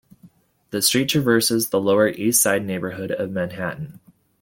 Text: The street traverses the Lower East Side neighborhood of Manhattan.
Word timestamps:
The 0.71 0.81
street 0.81 1.09
traverses 1.09 1.69
the 1.69 1.79
Lower 1.79 2.07
East 2.09 2.41
Side 2.41 2.65
neighborhood 2.65 3.11
of 3.11 3.29
Manhattan. 3.29 3.99